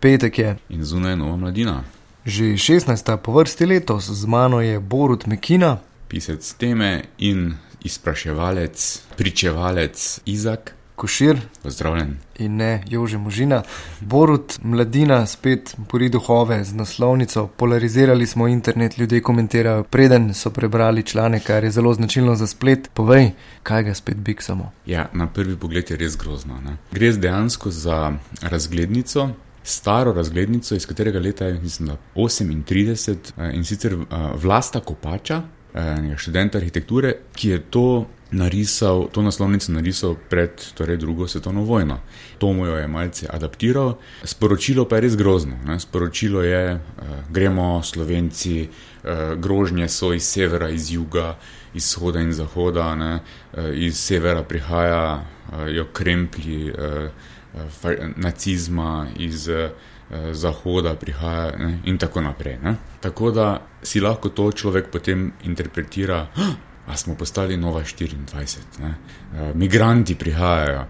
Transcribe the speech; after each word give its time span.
Petek 0.00 0.38
je. 0.38 0.56
In 0.68 0.84
zunaj 0.84 1.16
nova 1.16 1.36
mladina. 1.36 1.84
Že 2.24 2.44
16. 2.44 3.16
po 3.16 3.32
vrsti 3.32 3.66
letos 3.66 4.10
z 4.10 4.26
mano 4.26 4.60
je 4.60 4.80
Borut 4.80 5.26
Mekina, 5.26 5.78
pisec 6.08 6.52
teme 6.54 7.02
in 7.18 7.54
izpraševalec, 7.84 9.02
pričevalec 9.16 10.20
Izak. 10.24 10.74
Košir 11.00 11.38
Pozdravljen. 11.62 12.16
in 12.38 12.56
ne 12.56 12.84
Jože 12.88 13.18
Možina. 13.18 13.62
Borut, 14.00 14.58
mladina, 14.62 15.26
spet 15.26 15.76
pori 15.88 16.08
duhove 16.08 16.64
z 16.64 16.74
naslovnico. 16.74 17.46
Polarizirali 17.46 18.26
smo 18.26 18.48
internet, 18.48 18.98
ljudje 18.98 19.22
komentirajo, 19.22 19.84
preden 19.84 20.34
so 20.34 20.50
prebrali 20.50 21.02
članek, 21.02 21.42
kar 21.42 21.64
je 21.64 21.70
zelo 21.70 21.94
značilno 21.94 22.34
za 22.36 22.46
splet. 22.46 22.90
Povej, 22.94 23.30
kaj 23.62 23.82
ga 23.82 23.94
spet 23.94 24.16
biksamo. 24.16 24.72
Ja, 24.86 25.08
na 25.12 25.26
prvi 25.26 25.56
pogled 25.56 25.90
je 25.90 25.96
res 25.96 26.16
grozno. 26.16 26.60
Ne? 26.60 26.76
Gre 26.92 27.12
dejansko 27.12 27.70
za 27.70 28.12
razglednico. 28.42 29.28
Staro 29.62 30.12
razglednico, 30.12 30.74
iz 30.74 30.86
katerega 30.86 31.18
leta 31.18 31.46
je, 31.46 31.60
mislim, 31.60 31.88
da 31.88 31.96
38 32.14 33.16
eh, 33.36 33.50
in 33.54 33.64
sicer 33.64 33.92
eh, 33.92 34.06
vlasta 34.34 34.80
Kopača, 34.80 35.42
eh, 35.74 36.16
študenta 36.16 36.58
arhitekture, 36.58 37.14
ki 37.34 37.48
je 37.48 37.60
to 37.70 38.06
narisal, 38.30 39.08
to 39.12 39.22
naslovnico 39.22 39.72
narisal 39.72 40.14
pred 40.28 40.50
torej, 40.74 40.96
drugo 40.96 41.28
svetovno 41.28 41.62
vojno. 41.62 41.98
To 42.38 42.52
mu 42.52 42.66
jo 42.66 42.76
je 42.76 42.86
malce 42.86 43.26
adaptiral, 43.30 43.94
sporočilo 44.24 44.88
pa 44.88 44.96
je 44.96 45.00
res 45.00 45.16
grozno. 45.16 45.56
Ne? 45.66 45.80
Sporočilo 45.80 46.42
je, 46.42 46.74
uh, 46.74 47.08
gremo 47.30 47.82
Slovenci, 47.82 48.68
uh, 48.68 49.10
grožnje 49.38 49.88
so 49.88 50.12
iz 50.14 50.22
severa, 50.22 50.68
iz 50.70 50.92
juga, 50.92 51.38
iz 51.74 51.84
vzhoda 51.84 52.20
in 52.20 52.32
zahoda, 52.32 52.94
uh, 52.94 53.74
iz 53.74 53.98
severa 53.98 54.42
prihajajo 54.42 55.84
kremplji 55.92 56.70
uh, 56.70 56.78
uh, 56.78 57.10
nacizma, 58.16 59.06
iz 59.16 59.48
uh, 59.48 59.70
zahoda 60.32 60.94
prihaja 60.94 61.56
ne? 61.58 61.78
in 61.84 61.98
tako 61.98 62.20
naprej. 62.20 62.58
Ne? 62.62 62.74
Tako 63.00 63.30
da 63.30 63.60
si 63.82 64.00
lahko 64.00 64.28
to 64.28 64.52
človek 64.52 64.90
potem 64.90 65.32
interpretira. 65.44 66.26
A 66.86 66.96
smo 66.96 67.14
postali 67.14 67.56
nova 67.56 67.80
24, 67.80 68.80
ne? 68.80 68.94
migranti 69.54 70.14
prihajajo, 70.14 70.86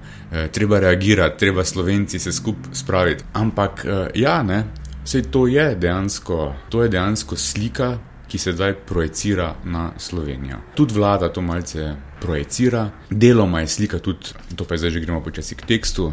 treba 0.52 0.78
reagirati, 0.80 1.38
treba 1.38 1.64
slovenci 1.64 2.18
se 2.18 2.32
skupaj 2.32 2.74
spraviti. 2.74 3.24
Ampak 3.32 3.84
ja, 4.14 4.42
ne, 4.42 4.64
vse 5.04 5.22
to 5.22 5.46
je 5.46 5.74
dejansko, 5.74 6.54
to 6.68 6.82
je 6.82 6.88
dejansko 6.88 7.36
slika, 7.36 7.98
ki 8.28 8.38
se 8.38 8.52
zdaj 8.52 8.74
projicira 8.74 9.54
na 9.64 9.90
Slovenijo. 9.98 10.56
Tudi 10.74 10.94
vlada 10.94 11.28
to 11.28 11.42
malce 11.42 11.94
projicira, 12.20 12.90
deloma 13.10 13.60
je 13.60 13.66
slika 13.66 13.98
tudi, 13.98 14.32
to 14.56 14.64
pa 14.64 14.74
je 14.74 14.78
zdaj 14.78 14.90
že 14.90 15.00
gremo 15.00 15.20
počasi 15.20 15.54
k 15.54 15.66
tekstu, 15.66 16.12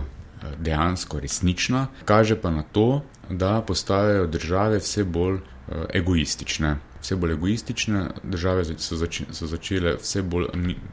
dejansko 0.59 1.19
resnična, 1.19 1.87
kaže 2.05 2.35
pa 2.41 2.51
na 2.51 2.63
to, 2.63 3.01
da 3.29 3.61
postajajo 3.61 4.27
države 4.27 4.77
vse 4.77 5.03
bolj 5.03 5.39
egoistične 5.93 6.77
vse 7.07 7.15
bolj 7.15 7.31
egoistične, 7.31 8.07
države 8.23 8.65
so, 8.77 8.95
zač 8.95 9.21
so 9.31 9.47
začele 9.47 9.95
vse 9.95 10.21
bolj 10.21 10.45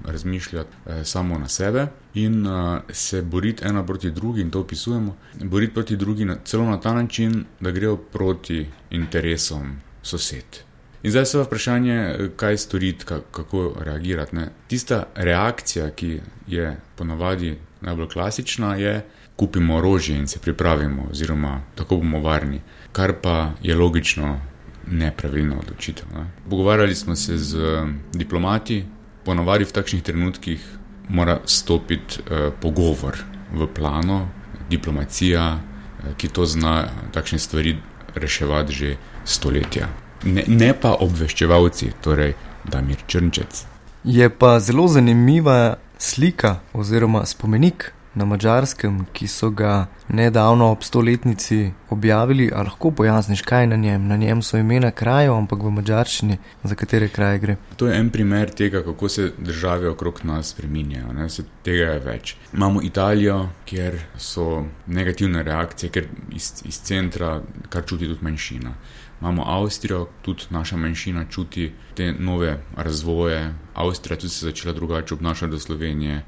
razmišljati 0.04 0.70
eh, 0.86 1.04
samo 1.04 1.38
na 1.38 1.48
sebe 1.48 1.86
in 2.14 2.46
eh, 2.46 2.80
se 2.92 3.22
boriti 3.22 3.64
ena 3.66 3.86
proti 3.86 4.10
drugi, 4.10 4.40
in 4.40 4.50
to 4.50 4.60
opisujemo, 4.60 5.16
boriti 5.42 5.74
proti 5.74 5.96
drugi 5.96 6.24
na, 6.24 6.36
celo 6.44 6.64
na 6.64 6.80
ta 6.80 6.94
način, 6.94 7.44
da 7.60 7.70
grejo 7.70 7.96
proti 7.96 8.66
interesom 8.90 9.76
sosed. 10.02 10.62
In 11.02 11.10
zdaj 11.10 11.26
se 11.26 11.38
je 11.38 11.44
vprašanje, 11.44 12.18
kaj 12.36 12.56
storiti, 12.56 13.04
kako 13.04 13.74
reagirati. 13.80 14.36
Ne? 14.36 14.48
Tista 14.68 15.04
reakcija, 15.14 15.90
ki 15.90 16.20
je 16.46 16.76
ponavadi 16.96 17.56
najbolj 17.80 18.08
klasična, 18.08 18.76
je, 18.76 19.06
kupimo 19.36 19.76
orožje 19.76 20.16
in 20.16 20.26
se 20.26 20.38
pripravimo, 20.38 21.06
oziroma 21.10 21.60
tako 21.74 21.96
bomo 21.96 22.20
varni, 22.20 22.60
kar 22.92 23.12
pa 23.22 23.52
je 23.62 23.74
logično 23.74 24.40
nepravilna 24.86 25.58
odločitev. 25.58 26.06
Ne. 26.14 26.26
Pogovarjali 26.50 26.94
smo 26.94 27.16
se 27.16 27.38
z 27.38 27.56
uh, 27.56 27.88
diplomati, 28.12 28.84
ponovadi 29.24 29.64
v 29.64 29.72
takšnih 29.72 30.02
trenutkih 30.02 30.60
mora 31.08 31.38
stopiti 31.44 32.20
uh, 32.20 32.52
pogovor 32.60 33.18
v 33.52 33.66
plano, 33.74 34.28
diplomacija, 34.70 35.54
uh, 35.54 36.14
ki 36.16 36.28
to 36.28 36.46
zna 36.46 36.88
takšne 37.12 37.38
stvari 37.38 37.76
reševati 38.14 38.72
že 38.72 38.96
stoletja. 39.24 39.88
Ne, 40.24 40.44
ne 40.46 40.72
pa 40.80 40.94
obveščevalci, 41.00 41.92
torej 42.00 42.34
Damir 42.64 43.02
Črnčec. 43.06 43.66
Je 44.04 44.28
pa 44.30 44.60
zelo 44.60 44.88
zanimiva 44.88 45.76
slika 45.98 46.60
oziroma 46.72 47.26
spomenik 47.26 47.92
na 48.14 48.24
mačarskem, 48.24 49.04
ki 49.12 49.28
so 49.28 49.50
ga 49.50 49.86
nedavno 50.08 50.70
ob 50.72 50.82
stoletnici 50.82 51.72
objavili. 51.90 52.50
Ali 52.54 52.68
lahko 52.68 52.90
pojasniš, 52.90 53.42
kaj 53.42 53.62
je 53.62 53.66
na 53.66 53.76
njem? 53.76 54.08
Na 54.08 54.16
njem 54.16 54.42
so 54.42 54.58
imena 54.58 54.90
krajev, 54.90 55.34
ampak 55.34 55.62
v 55.62 55.70
mačarščini, 55.70 56.38
za 56.64 56.74
katere 56.74 57.08
kraje 57.08 57.38
gre. 57.38 57.56
To 57.76 57.86
je 57.86 57.98
en 57.98 58.10
primer 58.10 58.50
tega, 58.50 58.82
kako 58.82 59.08
se 59.08 59.32
države 59.38 59.88
okrog 59.88 60.20
nas 60.24 60.50
spreminjajo. 60.54 61.12
Ne? 61.12 61.28
Se 61.28 61.44
tega 61.62 61.92
je 61.92 61.98
več. 61.98 62.36
Imamo 62.52 62.82
Italijo, 62.82 63.48
kjer 63.64 63.98
so 64.18 64.64
negativne 64.86 65.42
reakcije, 65.42 65.90
ker 65.90 66.08
iz, 66.32 66.52
iz 66.64 66.80
centra 66.80 67.40
kar 67.74 67.86
čuti 67.86 68.06
tudi 68.06 68.22
manjšina. 68.22 68.74
Imamo 69.20 69.44
Avstrijo, 69.46 70.06
tudi 70.22 70.46
naša 70.50 70.76
manjšina 70.76 71.26
čuti 71.30 71.72
te 71.94 72.12
nove 72.12 72.58
razvoje. 72.76 73.54
Avstrija 73.74 74.18
tudi 74.18 74.30
se 74.30 74.46
je 74.46 74.50
začela 74.50 74.74
drugače 74.74 75.14
obnašati 75.14 75.50
do 75.50 75.58
Slovenije 75.58 76.22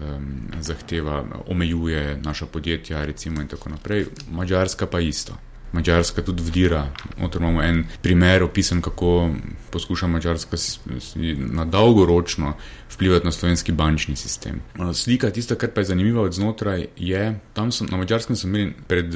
um, 0.00 0.50
zahteva, 0.60 1.24
omejuje 1.46 2.18
naša 2.22 2.46
podjetja, 2.46 3.04
recimo 3.04 3.40
in 3.40 3.48
tako 3.48 3.68
naprej. 3.68 4.06
Mačarska 4.30 4.86
pa 4.86 5.00
isto. 5.00 5.49
Mačarska 5.72 6.22
tudi 6.22 6.42
vdira. 6.42 6.86
Otor 7.22 7.42
imamo 7.42 7.62
en 7.62 7.84
primer 8.02 8.42
opisan, 8.42 8.82
kako 8.82 9.30
poskuša 9.70 10.06
Mačarska 10.06 10.56
na 11.36 11.64
dolgoročno 11.64 12.54
vplivati 12.94 13.24
na 13.24 13.32
slovenski 13.32 13.72
bančni 13.72 14.16
sistem. 14.16 14.60
Slika, 14.94 15.30
tista, 15.30 15.54
kar 15.54 15.70
pa 15.74 15.80
je 15.80 15.84
zanimiva 15.84 16.22
od 16.22 16.32
znotraj, 16.32 16.86
je, 16.96 17.40
tam 17.52 17.72
so, 17.72 17.84
na 17.90 17.96
Mačarskem 17.96 18.36
so 18.36 18.48
imeli 18.48 18.72
pred 18.86 19.14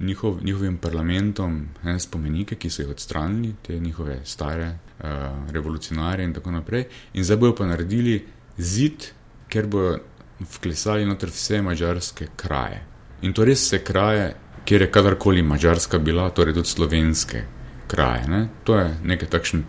njihov, 0.00 0.38
njihovim 0.42 0.76
parlamentom 0.76 1.68
ne, 1.82 2.00
spomenike, 2.00 2.54
ki 2.54 2.70
so 2.70 2.82
jih 2.82 2.90
odstranili, 2.90 3.54
te 3.62 3.78
njihove 3.80 4.20
stare 4.24 4.66
uh, 4.68 5.06
revolucionarje 5.52 6.24
in 6.24 6.34
tako 6.34 6.50
naprej. 6.50 6.84
In 7.14 7.24
zdaj 7.24 7.36
bojo 7.36 7.54
pa 7.54 7.66
naredili 7.66 8.24
zid, 8.56 9.06
ker 9.48 9.66
bojo 9.66 9.98
vklesali 10.40 11.06
noter 11.06 11.30
vse 11.30 11.62
mačarske 11.62 12.26
kraje. 12.36 12.82
In 13.22 13.32
to 13.32 13.44
res 13.44 13.62
vse 13.62 13.78
kraje, 13.84 14.34
kjer 14.64 14.82
je 14.82 14.90
kadarkoli 14.90 15.42
mačarska 15.42 15.98
bila, 15.98 16.30
torej 16.30 16.54
tudi 16.54 16.68
slovenske 16.68 17.42
kraje. 17.86 18.28
Ne? 18.28 18.48
To 18.64 18.78
je 18.78 18.88
nekaj 19.04 19.28
takšen 19.28 19.64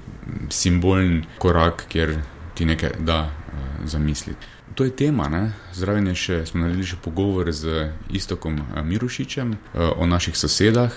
simbolen 0.50 1.25
korak, 1.38 1.85
kjer 1.89 2.17
ti 2.55 2.66
nekaj 2.66 2.97
da 2.99 3.19
uh, 3.27 3.85
zamisliti. 3.85 4.55
To 4.75 4.83
je 4.83 4.91
tema, 4.91 5.29
ne? 5.29 5.51
zraven 5.73 6.07
je 6.07 6.16
še, 6.16 6.38
smo 6.49 6.66
naredili 6.66 6.88
še 6.89 6.97
pogovor 6.99 7.51
z 7.55 7.91
Istokom 8.11 8.57
Mirušičem 8.83 9.53
o 9.95 10.07
naših 10.09 10.35
sosedah, 10.35 10.91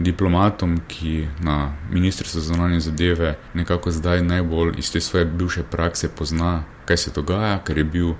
diplomatom, 0.00 0.78
ki 0.88 1.26
na 1.44 1.74
Ministrstvu 1.90 2.40
za 2.40 2.54
zunanje 2.54 2.80
zadeve 2.80 3.34
nekako 3.54 3.92
zdaj 3.92 4.22
najbolj 4.24 4.78
iz 4.80 4.92
te 4.92 5.04
svoje 5.04 5.26
bivše 5.26 5.66
prakse 5.68 6.08
pozna, 6.08 6.62
kaj 6.88 6.96
se 6.96 7.12
dogaja, 7.12 7.58
ker 7.66 7.82
je 7.82 7.84
bil 7.84 8.14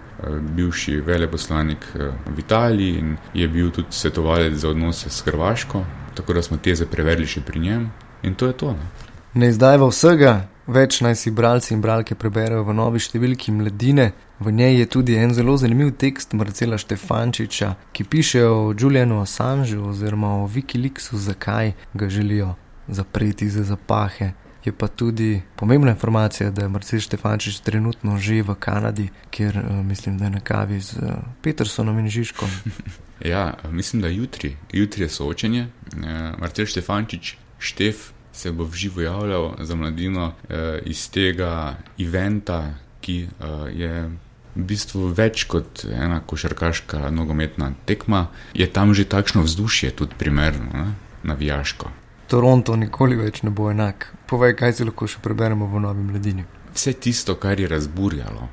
bivši 0.59 1.01
veleposlanik 1.07 1.87
v 1.97 2.37
Italiji 2.39 2.99
in 2.99 3.17
je 3.35 3.49
bil 3.49 3.71
tudi 3.71 3.97
svetovalec 3.97 4.59
za 4.59 4.69
odnose 4.69 5.09
s 5.11 5.25
Hrvaško, 5.25 5.85
tako 6.15 6.37
da 6.37 6.43
smo 6.43 6.61
teze 6.61 6.87
preverili 6.87 7.27
še 7.27 7.41
pri 7.41 7.61
njem 7.61 7.89
in 8.23 8.35
to 8.35 8.53
je 8.53 8.53
to. 8.53 8.77
Ne, 8.77 8.91
ne 9.35 9.49
izdajva 9.49 9.89
vsega, 9.89 10.50
Več 10.71 11.01
naj 11.03 11.17
si 11.19 11.31
bralci 11.35 11.73
in 11.75 11.81
bralke 11.83 12.15
preberejo 12.15 12.63
v 12.63 12.75
novi 12.79 13.01
številki 13.03 13.51
Mladine. 13.51 14.13
V 14.39 14.53
njej 14.55 14.77
je 14.79 14.85
tudi 14.87 15.17
en 15.19 15.33
zelo 15.35 15.57
zanimiv 15.59 15.97
tekst 15.99 16.37
Marcela 16.39 16.77
Štefančiča, 16.79 17.73
ki 17.91 18.07
piše 18.07 18.45
o 18.47 18.71
Julianu 18.71 19.19
Assangeu 19.19 19.89
oziroma 19.91 20.37
o 20.39 20.45
Wikileaksu, 20.47 21.19
zakaj 21.19 21.73
ga 21.91 22.07
želijo 22.07 22.53
zapreti 22.87 23.49
za 23.51 23.65
zapahe. 23.67 24.31
Je 24.63 24.71
pa 24.71 24.87
tudi 24.87 25.43
pomembna 25.59 25.97
informacija, 25.97 26.53
da 26.55 26.63
je 26.63 26.71
Marcel 26.71 27.03
Štefančič 27.03 27.59
trenutno 27.67 28.21
že 28.23 28.39
v 28.47 28.55
Kanadi, 28.55 29.09
kjer 29.35 29.59
uh, 29.59 29.83
mislim, 29.83 30.23
da 30.23 30.31
je 30.31 30.37
na 30.39 30.41
kavi 30.41 30.79
z 30.79 31.03
uh, 31.03 31.19
Petersonom 31.43 31.99
in 31.99 32.07
Žižkom. 32.07 32.51
ja, 33.33 33.59
mislim, 33.75 34.07
da 34.07 34.15
jutri, 34.15 34.55
jutri 34.71 35.03
je 35.03 35.11
soočenje. 35.19 35.67
Uh, 35.67 36.39
Marcel 36.39 36.71
Štefančič, 36.71 37.35
Štef, 37.59 38.13
se 38.41 38.53
bo 38.53 38.65
v 38.65 38.75
živo 38.75 39.05
javljal 39.05 39.53
za 39.61 39.75
mladino 39.77 40.33
eh, 40.49 40.81
iz 40.89 41.11
tega 41.11 41.77
eventa, 41.99 42.75
ki 43.01 43.23
eh, 43.23 43.47
je 43.77 43.93
v 44.55 44.65
bistvu 44.67 45.13
več 45.15 45.45
kot 45.45 45.85
ena 45.85 46.21
košarkaška 46.27 47.11
nogometna 47.15 47.73
tekma, 47.87 48.27
je 48.55 48.67
tam 48.67 48.95
že 48.95 49.05
takšno 49.05 49.45
vzdušje, 49.47 49.91
tudi 49.91 50.19
primerno, 50.19 50.71
ne? 50.73 50.93
navijaško. 51.23 51.91
Toronto 52.31 52.77
nikoli 52.77 53.19
več 53.19 53.43
ne 53.43 53.51
bo 53.51 53.71
enak. 53.71 54.09
Povej, 54.31 54.55
kaj 54.57 54.79
si 54.79 54.87
lahko 54.87 55.07
še 55.11 55.21
preberemo 55.23 55.67
v 55.67 55.83
novi 55.83 56.07
mladini. 56.07 56.47
Vse 56.73 56.95
tisto, 57.03 57.35
kar 57.35 57.61
je 57.61 57.69
razburjalo. 57.69 58.49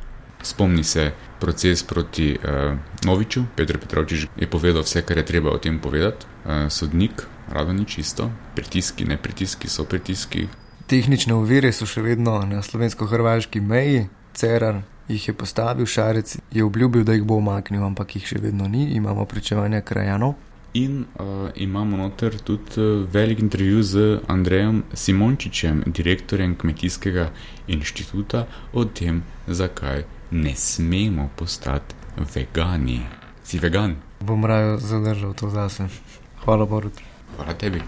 Spomni 0.48 0.84
se 0.84 1.12
proces 1.40 1.84
proti 1.84 2.38
uh, 2.40 2.78
Noviču, 3.06 3.44
Petr 3.56 3.78
Petrovčič 3.78 4.28
je 4.38 4.48
povedal 4.48 4.82
vse, 4.82 5.02
kar 5.04 5.18
je 5.18 5.26
treba 5.26 5.52
o 5.52 5.58
tem 5.60 5.80
povedati. 5.80 6.26
Uh, 6.46 6.72
sodnik 6.72 7.28
rado 7.52 7.74
ni 7.74 7.86
čisto, 7.86 8.32
pritiski, 8.56 9.06
ne 9.06 9.18
pritiski, 9.18 9.68
so 9.68 9.84
pritiski. 9.84 10.48
Tehnične 10.88 11.36
ovire 11.36 11.72
so 11.76 11.86
še 11.86 12.02
vedno 12.02 12.40
na 12.48 12.64
slovensko-hrvaški 12.64 13.60
meji, 13.60 14.08
Cerar 14.38 14.84
jih 15.10 15.28
je 15.28 15.34
postavil, 15.34 15.86
Šarec 15.86 16.38
je 16.52 16.64
obljubil, 16.64 17.04
da 17.04 17.14
jih 17.14 17.24
bo 17.28 17.42
omaknil, 17.42 17.84
ampak 17.84 18.16
jih 18.16 18.28
še 18.28 18.40
vedno 18.40 18.68
ni, 18.72 18.94
imamo 18.96 19.26
pričevanja 19.26 19.82
krajanov. 19.82 20.36
In 20.78 21.06
uh, 21.20 21.50
imamo 21.56 21.98
noter 21.98 22.38
tudi 22.40 23.08
velik 23.12 23.40
intervju 23.40 23.84
z 23.84 24.20
Andrejem 24.28 24.84
Simončičem, 24.94 25.84
direktorjem 25.88 26.56
Kmetijskega 26.56 27.32
inštituta, 27.68 28.46
o 28.74 28.86
tem, 28.86 29.24
zakaj 29.48 30.06
ne 30.32 30.56
smemo 30.56 31.30
postati 31.36 31.96
vegani. 32.36 33.02
Si 33.44 33.60
vegan? 33.60 33.96
Bom 34.20 34.46
raje 34.46 34.78
zadržal 34.78 35.34
to 35.34 35.50
zase. 35.50 35.88
Hvala, 36.46 36.66
Borut. 36.66 36.94
Hvala 37.36 37.54
tebi. 37.54 37.82